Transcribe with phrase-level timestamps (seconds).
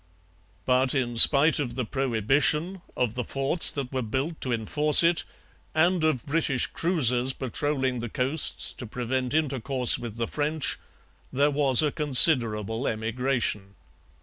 [0.65, 5.23] But in spite of the prohibition, of the forts that were built to enforce it,
[5.75, 10.79] and of British cruisers patrolling the coasts to prevent intercourse with the French,
[11.31, 13.75] there was a considerable emigration.